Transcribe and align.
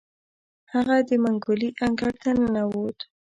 هغه 0.73 0.95
د 1.07 1.09
منګلي 1.23 1.69
انګړ 1.83 2.11
ته 2.21 2.29
ننوت. 2.39 2.99